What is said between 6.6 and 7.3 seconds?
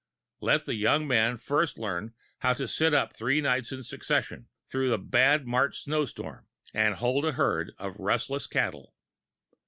and "hold"